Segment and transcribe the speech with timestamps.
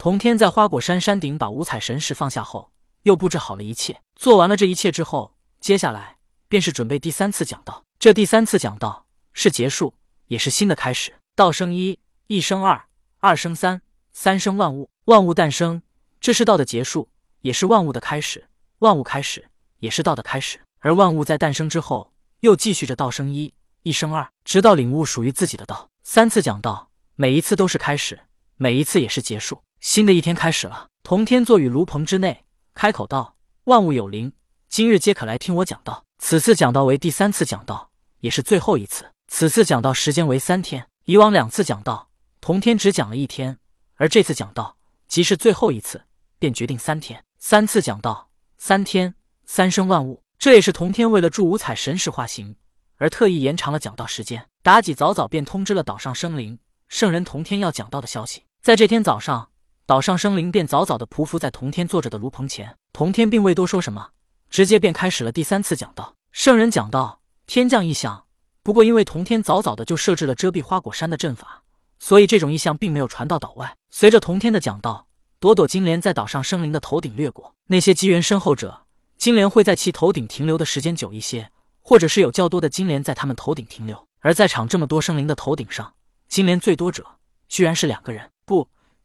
[0.00, 4.00] 同天在花果山山顶把五彩神石放下后，又布置好了一切。
[4.16, 6.16] 做完了这一切之后，接下来
[6.48, 7.84] 便是准备第三次讲道。
[7.98, 9.92] 这第三次讲道是结束，
[10.28, 11.12] 也是新的开始。
[11.36, 12.86] 道生一，一生二，
[13.18, 15.82] 二生三，三生万物，万物诞生。
[16.18, 17.10] 这是道的结束，
[17.42, 18.48] 也是万物的开始。
[18.78, 20.60] 万物开始，也是道的开始。
[20.78, 22.10] 而万物在诞生之后，
[22.40, 25.90] 又继续着道生一，一生二，直到领悟属于自己的道。
[26.02, 28.20] 三次讲道，每一次都是开始，
[28.56, 29.60] 每一次也是结束。
[29.80, 30.88] 新的一天开始了。
[31.02, 34.32] 同天坐于炉棚之内，开口道：“万物有灵，
[34.68, 39.10] 今日皆可来听我讲道。”此次讲道为第三次讲道，也是最后一次。
[39.28, 42.10] 此次讲道时间为三天，以往两次讲道，
[42.42, 43.58] 同天只讲了一天，
[43.94, 44.76] 而这次讲道
[45.08, 46.02] 即是最后一次。
[46.38, 50.22] 便决定三天三次讲道，三天三生万物。
[50.38, 52.56] 这也是同天为了助五彩神石化形
[52.96, 54.46] 而特意延长了讲道时间。
[54.62, 58.44] 妲己早早便通知了岛上生灵，圣人同天要讲道的消息。
[58.62, 59.49] 在这天早上，
[59.90, 62.76] 岛上生灵便早早的匍匐在同天坐着的炉棚前。
[62.92, 64.10] 同天并未多说什么，
[64.48, 66.14] 直接便开始了第三次讲道。
[66.30, 68.24] 圣人讲道：天降异象。
[68.62, 71.64] 不过因为同天早早的就设置了遮蔽花果山的阵法，
[71.98, 73.74] 所以这种异象并没有传到岛外。
[73.90, 75.08] 随着同天的讲道。
[75.40, 78.82] 朵朵金莲在岛上生灵的头顶掠过，那些机缘深厚者，
[79.16, 81.50] 金莲会在其头顶停留的时间久一些，
[81.80, 84.06] 或者是有较多的金莲在他们头顶停留。
[84.20, 85.92] 而在场这么多生灵的头顶上，
[86.28, 87.04] 金莲最多者
[87.48, 88.29] 居然是两个人。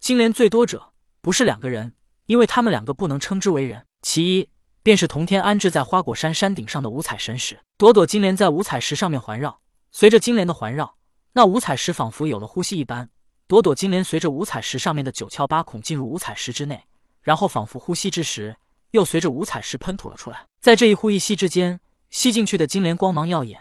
[0.06, 1.96] 金莲最多者不是两个人，
[2.28, 3.88] 因为他们两个不能称之为人。
[4.04, 4.50] 其一
[4.84, 9.62] 便是同天安置在花果山山顶上的五彩神石，朵朵金莲在五彩石上面环绕，
[9.92, 10.96] 随着金莲的环绕，
[11.34, 13.10] 那五彩石仿佛有了呼吸一般。
[13.48, 16.84] 朵朵金莲随着五彩石上面的九窍八孔进入五彩石之内，
[17.24, 18.58] 然后仿佛呼吸之时，
[18.92, 20.46] 又随着五彩石喷吐了出来。
[20.62, 21.80] 在这一呼一吸之间，
[22.12, 23.60] 吸进去的金莲光芒耀眼，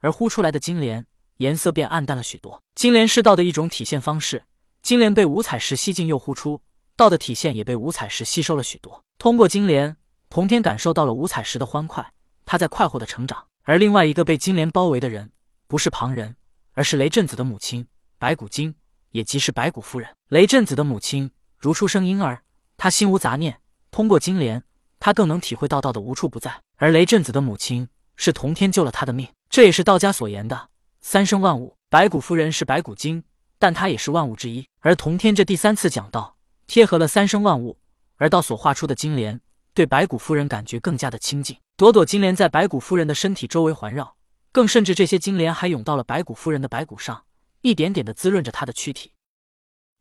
[0.00, 1.06] 而呼出来的金莲
[1.38, 2.62] 颜色便暗淡了许多。
[2.74, 4.44] 金莲是道的一种体现方式，
[4.86, 6.60] 金莲被五彩石吸进又呼出，
[6.94, 9.02] 道的体现也被五彩石吸收了许多。
[9.18, 9.96] 通过金莲，
[10.30, 12.12] 同天感受到了五彩石的欢快，
[12.44, 13.46] 他在快活的成长。
[13.64, 15.32] 而另外一个被金莲包围的人，
[15.66, 16.36] 不是旁人，
[16.74, 17.84] 而是雷震子的母亲
[18.16, 18.76] 白骨精。
[19.10, 22.44] 也即是白骨夫人，雷震子的母亲如出生婴儿，
[22.76, 23.58] 她心无杂念。
[23.90, 24.62] 通过金莲，
[25.00, 26.60] 她更能体会到道的无处不在。
[26.76, 30.68] 而雷震子的母亲是同天救了他的命，这也是道家所言的
[31.00, 31.76] 三生万物。
[31.90, 33.24] 白骨夫人是白骨精，
[33.58, 34.68] 但她也是万物之一。
[34.86, 36.36] 而同天这第三次讲道，
[36.68, 37.76] 贴合了三生万物，
[38.18, 39.40] 而道所画出的金莲，
[39.74, 41.56] 对白骨夫人感觉更加的亲近。
[41.76, 44.14] 朵朵金莲在白骨夫人的身体周围环绕，
[44.52, 47.24] 更甚至这些金莲还涌到了白骨夫人的白骨上。
[47.62, 49.10] 一点点的滋润着她的躯体。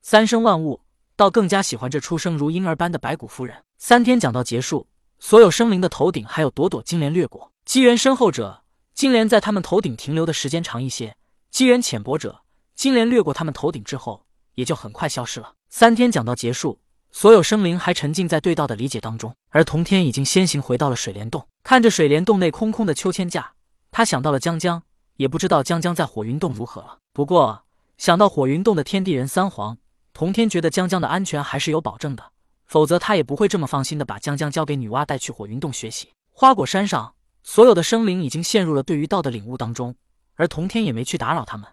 [0.03, 0.81] 三生万物，
[1.15, 3.63] 倒更加喜欢这出生如婴儿般的白骨夫人。
[3.79, 4.85] 三天讲道结束，
[5.17, 7.51] 所有生灵的头顶还有朵朵金莲掠过。
[7.65, 8.61] 机缘深厚者，
[8.93, 11.15] 金莲在他们头顶停留的时间长一些；
[11.49, 12.43] 机缘浅薄者，
[12.75, 14.24] 金莲掠过他们头顶之后，
[14.55, 15.53] 也就很快消失了。
[15.69, 16.79] 三天讲到结束，
[17.11, 23.53] 所有生灵还沉浸在对道的理解当中，而童天已经先行回到了水帘洞，看着水帘洞内空空的秋千架，
[23.91, 24.83] 他想到了江江。
[25.17, 26.97] 也不知道江江在火云洞如何了。
[27.13, 27.63] 不过
[27.97, 29.77] 想到火云洞的天地人三皇，
[30.11, 32.31] 童天觉得江江的安全还是有保证的，
[32.65, 36.09] 否则他也不会这么放心的把江江交给女娲带去火云洞学习。
[36.31, 39.95] 花果山上所有的生灵已经陷入了对于道的领悟当中，
[40.35, 41.65] 而童天也没去打扰他们，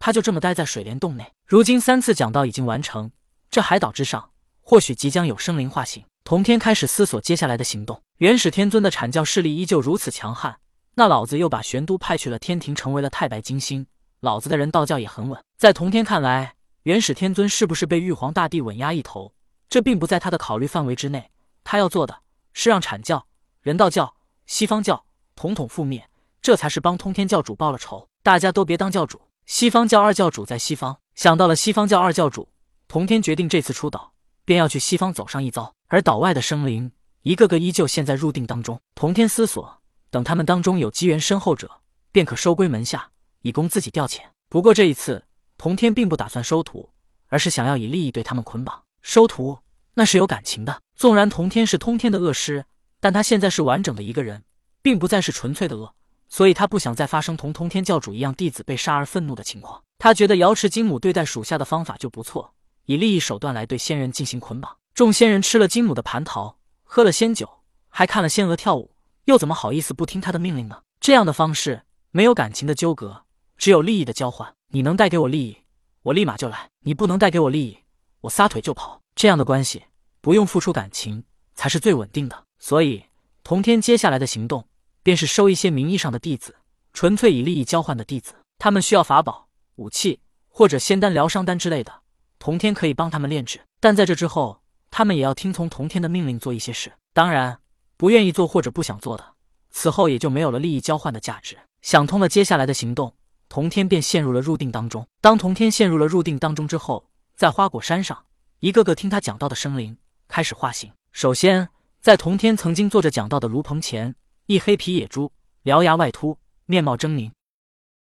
[0.00, 1.32] 他就这么待在水帘洞内。
[1.46, 3.12] 如今三次讲道已经完成，
[3.50, 4.30] 这海岛之上
[4.62, 6.04] 或许即将有生灵化形。
[6.24, 8.02] 童天开始思索接下来的行动。
[8.16, 10.58] 元始天尊的阐教势力依旧如此强悍。
[10.94, 13.86] 那老子又把玄都派去了天庭，成为了太白金星。
[14.20, 15.42] 老子的人道教也很稳。
[15.56, 19.32] 在同天看来，元始天尊是不是被玉皇大帝稳压一头，
[19.68, 21.30] 这并不在他的考虑范围之内。
[21.62, 22.20] 他要做的
[22.52, 23.26] 是让阐教、
[23.60, 24.14] 人道教、
[24.46, 25.04] 西方教
[25.36, 26.08] 统统覆灭，
[26.40, 28.08] 这才是帮通天教主报了仇。
[28.22, 31.00] 大家都别当教主，西方教二教主在西方。
[31.16, 32.50] 想到了西方教二教主，
[32.86, 34.12] 同天决定这次出岛
[34.44, 35.74] 便要去西方走上一遭。
[35.88, 38.80] 而岛外的生灵一个个依旧陷在入定当中。
[38.94, 39.82] 同天思索。
[40.08, 41.68] 等他们当中有机缘深厚者，
[42.12, 43.10] 便可收归门下，
[43.42, 44.20] 以供自己调遣。
[44.48, 45.24] 不过这一次，
[45.58, 46.90] 童天并不打算收徒，
[47.26, 48.84] 而是想要以利益对他们捆绑。
[49.02, 49.58] 收徒
[49.94, 50.80] 那是有感情的。
[50.94, 52.66] 纵然童天是通天的恶师，
[53.00, 54.44] 但他现在是完整的一个人，
[54.80, 55.92] 并不再是纯粹的恶，
[56.30, 59.82] 所以他不想再发生同通天教主一样弟子被杀而愤怒的情况。
[59.98, 62.54] 他觉得瑶池金母对待属下的方法就不错，
[62.86, 64.74] 以利益手段来对仙人进行捆绑。
[64.94, 67.48] 众仙人吃了金母的蟠桃，喝了仙酒，
[67.88, 68.92] 还看了仙娥跳舞。
[69.26, 70.80] 又怎么好意思不听他的命令呢？
[71.00, 73.24] 这样的方式没有感情的纠葛，
[73.58, 74.54] 只有利益的交换。
[74.68, 75.58] 你能带给我利益，
[76.02, 77.78] 我立马就来；你不能带给我利益，
[78.22, 79.00] 我撒腿就跑。
[79.14, 79.82] 这样的关系
[80.20, 81.24] 不用付出感情
[81.54, 82.44] 才是最稳定的。
[82.58, 83.04] 所以，
[83.42, 84.66] 同天接下来的行动
[85.02, 86.56] 便是收一些名义上的弟子，
[86.92, 88.34] 纯粹以利益交换的弟子。
[88.58, 92.02] 他们需要法宝、武器或者仙丹、疗伤丹之类的，
[92.38, 93.60] 同天可以帮他们炼制。
[93.80, 96.92] 但在这之后，他们也要听从同天的命令做一些事。
[97.14, 97.60] 当然，
[97.96, 99.24] 不愿意做或者不想做的，
[99.70, 101.56] 此后也就没有了利益交换的价值。
[101.80, 103.14] 想通了接下来的行动，
[103.48, 105.06] 同天便陷入了入定当中。
[105.22, 108.26] 当同天陷入了入定当中之后，在花果山上，
[108.58, 109.96] 一个个听他讲道的生灵
[110.28, 110.92] 开始化形。
[111.12, 111.70] 首先，
[112.02, 114.14] 在同天曾经坐着讲道的炉棚前，
[114.50, 115.30] 一黑皮野猪，
[115.62, 116.36] 獠牙外凸，
[116.66, 117.30] 面貌狰狞。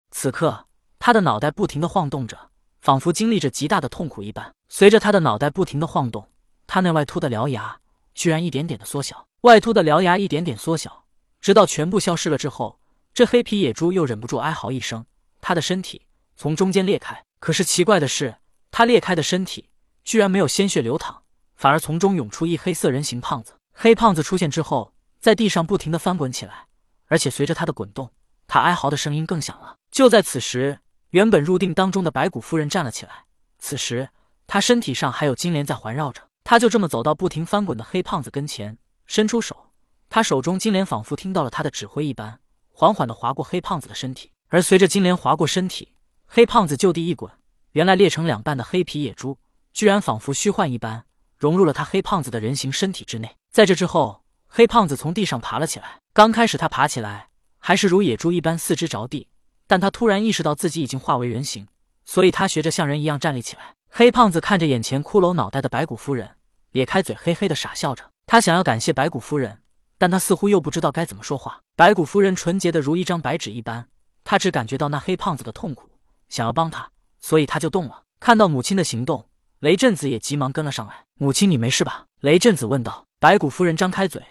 [0.09, 0.65] 此刻，
[0.97, 2.49] 他的脑袋不停的晃动着。
[2.81, 6.27] 仿佛经历着极大的痛苦一般，随着他的脑袋不停的晃动，
[6.65, 7.79] 他那外凸的獠牙
[8.15, 11.03] 居然一点点的缩小，外凸的獠牙一点点缩小，
[11.39, 12.79] 直到全部消失了之后，
[13.13, 15.05] 这黑皮野猪又忍不住哀嚎一声，
[15.41, 17.23] 他的身体从中间裂开。
[17.39, 18.35] 可是奇怪的是，
[18.71, 19.69] 他裂开的身体
[20.03, 21.21] 居然没有鲜血流淌，
[21.53, 23.53] 反而从中涌出一黑色人形胖子。
[23.73, 26.65] 黑胖子出现之后，在地上不停的翻滚起来，
[27.05, 28.11] 而且随着他的滚动，
[28.47, 29.77] 他哀嚎的声音更响了。
[29.89, 30.79] 就在此时。
[31.11, 33.25] 原本入定当中的白骨夫人站了起来，
[33.59, 34.07] 此时
[34.47, 36.21] 她身体上还有金莲在环绕着。
[36.45, 39.71] 她就这么走到不停翻滚的黑胖子跟前，伸出手，
[40.07, 42.39] 她手中金莲仿佛听到了他的指挥一般，
[42.71, 44.31] 缓缓地划过黑胖子的身体。
[44.47, 45.95] 而随着金莲划过身体，
[46.27, 47.29] 黑胖子就地一滚，
[47.73, 49.37] 原来裂成两半的黑皮野猪，
[49.73, 51.03] 居然仿佛虚幻一般，
[51.37, 53.35] 融入了他黑胖子的人形身体之内。
[53.51, 54.20] 在这之后，
[54.53, 55.99] 黑胖子从地上爬了起来。
[56.13, 59.29] 刚开始他爬起来还是如野猪一般四肢着地。
[59.65, 61.65] 但他突然意识到自己已经化为人形，
[62.03, 63.75] 所以他学着像人一样站立起来。
[63.89, 66.31] 黑胖子看着眼前骷髅脑袋的白骨夫人，
[66.71, 68.03] 咧开嘴，嘿嘿的傻笑着。
[68.25, 69.59] 他想要感谢白骨夫人，
[69.97, 71.61] 但他似乎又不知道该怎么说话。
[71.77, 73.87] 白骨夫人纯洁的如一张白纸一般，
[74.25, 75.89] 他只感觉到那黑胖子的痛苦，
[76.27, 78.03] 想要帮他，所以他就动了。
[78.19, 79.25] 看到母亲的行动，
[79.59, 81.05] 雷震子也急忙跟了上来。
[81.13, 82.07] 母亲，你没事吧？
[82.19, 83.05] 雷震子问道。
[83.21, 84.21] 白骨夫人张开嘴，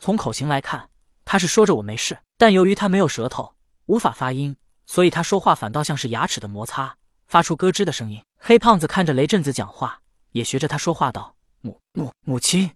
[0.00, 0.88] 从口型来看，
[1.26, 3.54] 他是说着我没事，但由于他没有舌头，
[3.84, 4.56] 无法发音。
[4.86, 6.96] 所以他说话反倒像是牙齿的摩擦，
[7.28, 8.24] 发出咯吱的声音。
[8.38, 10.00] 黑胖子看着雷震子讲话，
[10.32, 12.70] 也学着他说话道：“母母母亲，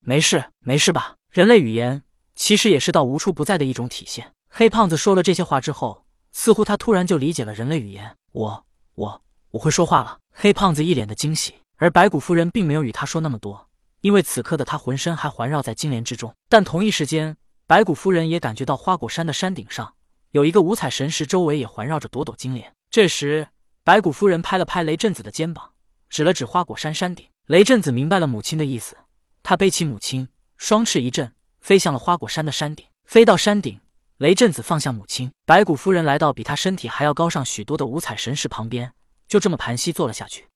[0.00, 2.02] 没事没事吧？”人类语言
[2.34, 4.32] 其实也是道无处不在的一种体现。
[4.48, 8.16] 黑胖子说了这些话之后，似乎他突然就理解了人类语言。
[8.32, 8.64] 我
[8.94, 10.18] 我我会说话了。
[10.32, 13.68] 黑胖子一脸的惊喜，而白骨夫人并没有与他说那么多，
[14.06, 16.32] 因为此刻的他浑身还环绕在金莲之中。
[16.48, 17.36] 但同一时间，
[17.66, 19.94] 白骨夫人也感觉到花果山的山顶上。
[20.30, 22.72] 有一个五彩神石，周围也环绕着朵朵金莲。
[22.88, 23.48] 这时，
[23.82, 25.72] 白骨夫人拍了拍雷震子的肩膀，
[26.08, 27.26] 指了指花果山山顶。
[27.46, 28.96] 雷震子明白了母亲的意思，
[29.42, 32.86] 他背起母亲，双翅一震，飞向了花果山的山顶。
[33.06, 33.80] 飞到山顶，
[34.18, 38.92] 雷震子放下母亲，白骨夫人来到比他身体还要高上许多的五彩神石旁边，
[39.26, 40.46] 就这么盘膝坐了下去。